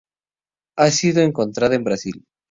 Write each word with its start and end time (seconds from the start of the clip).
Ha 0.79 0.89
sido 0.89 1.21
encontrada 1.21 1.75
en 1.75 1.83
Brasil. 1.83 2.25